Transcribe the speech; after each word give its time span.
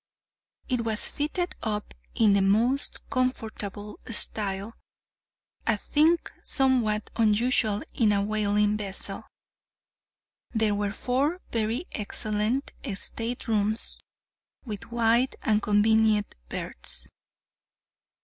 It 0.67 0.81
was 0.83 1.11
fitted 1.11 1.53
up 1.61 1.93
in 2.15 2.33
the 2.33 2.41
most 2.41 3.07
comfortable 3.11 3.99
style—a 4.09 5.77
thing 5.77 6.17
somewhat 6.41 7.11
unusual 7.17 7.83
in 7.93 8.11
a 8.11 8.23
whaling 8.23 8.77
vessel. 8.77 9.21
There 10.55 10.73
were 10.73 10.91
four 10.91 11.39
very 11.51 11.85
excellent 11.91 12.73
staterooms, 12.95 13.99
with 14.65 14.91
wide 14.91 15.35
and 15.43 15.61
convenient 15.61 16.33
berths. 16.49 17.07